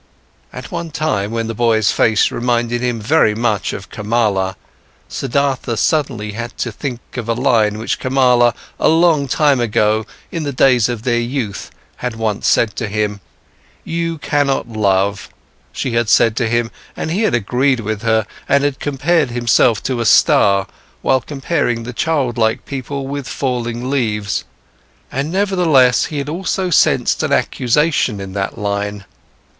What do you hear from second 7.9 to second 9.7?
Kamala a long time